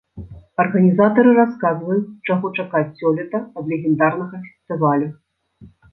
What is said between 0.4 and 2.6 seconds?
Арганізатары расказваюць, чаго